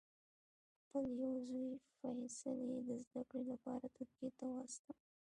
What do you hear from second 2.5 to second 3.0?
یې د